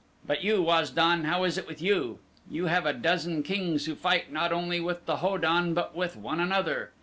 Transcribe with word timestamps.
But 0.25 0.43
you 0.43 0.63
Waz 0.63 0.89
don, 0.89 1.25
how 1.25 1.43
is 1.43 1.59
it 1.59 1.67
with 1.67 1.79
you? 1.79 2.17
You 2.49 2.65
have 2.65 2.87
a 2.87 2.93
dozen 2.93 3.43
kings 3.43 3.85
who 3.85 3.93
fight 3.93 4.31
not 4.31 4.51
only 4.51 4.79
with 4.79 5.05
the 5.05 5.17
Ho 5.17 5.37
don 5.37 5.75
but 5.75 5.95
with 5.95 6.15
one 6.15 6.39
another. 6.39 6.89